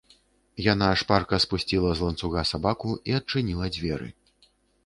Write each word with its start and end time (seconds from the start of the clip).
Яна 0.67 0.87
шпарка 1.01 1.39
спусціла 1.43 1.91
з 1.99 2.07
ланцуга 2.07 2.41
сабаку 2.53 2.97
і 3.11 3.17
адчыніла 3.19 3.65
дзверы. 3.77 4.09